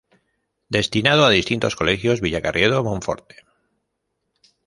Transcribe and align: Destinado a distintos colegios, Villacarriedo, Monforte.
Destinado 0.77 1.21
a 1.25 1.29
distintos 1.29 1.75
colegios, 1.75 2.21
Villacarriedo, 2.21 2.83
Monforte. 2.83 3.35